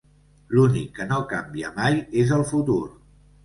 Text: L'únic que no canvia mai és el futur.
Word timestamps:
L'únic 0.55 0.87
que 0.95 1.07
no 1.11 1.21
canvia 1.35 1.71
mai 1.77 2.03
és 2.25 2.35
el 2.41 2.51
futur. 2.55 2.83